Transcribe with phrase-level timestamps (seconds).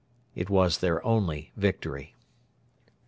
[0.33, 2.15] It was their only victory.